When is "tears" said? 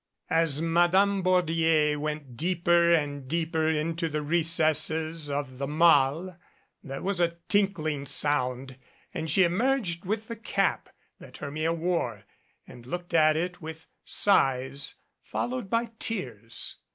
15.99-16.77